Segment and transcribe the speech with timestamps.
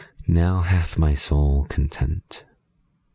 [0.25, 2.43] Now hath my soul content.